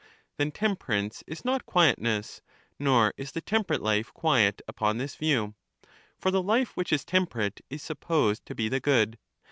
[0.37, 2.41] Then temperance is not quietness,
[2.79, 5.53] nor is the tem perate life quiet, upon this view;
[6.17, 9.19] for the life which is temperate is supposed to be the good.